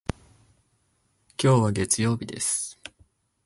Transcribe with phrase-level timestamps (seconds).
[1.39, 2.79] 今日は月曜日です。